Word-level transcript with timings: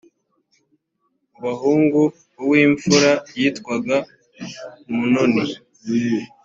mu 1.33 1.39
bahungu 1.45 1.99
uw’imfura 2.41 3.11
yitwaga 3.39 3.97
amunoni 4.89 5.43